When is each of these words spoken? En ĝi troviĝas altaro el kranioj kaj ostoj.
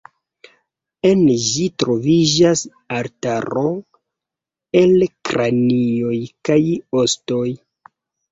En 1.09 1.19
ĝi 1.47 1.65
troviĝas 1.81 2.63
altaro 3.01 3.65
el 4.81 5.05
kranioj 5.31 6.17
kaj 6.49 6.59
ostoj. 7.05 7.47